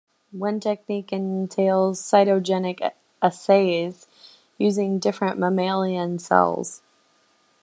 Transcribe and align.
One 0.33 0.59
technique 0.59 1.13
entails 1.13 2.01
cytogenetic 2.01 2.91
assays 3.21 4.07
using 4.57 4.97
different 4.97 5.37
mammalian 5.37 6.17
cells. 6.17 6.81